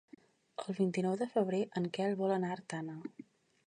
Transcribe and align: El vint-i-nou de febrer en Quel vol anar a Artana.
El 0.63 0.77
vint-i-nou 0.77 1.19
de 1.21 1.29
febrer 1.35 1.61
en 1.83 1.87
Quel 1.99 2.19
vol 2.25 2.37
anar 2.41 2.53
a 2.55 2.61
Artana. 2.61 3.03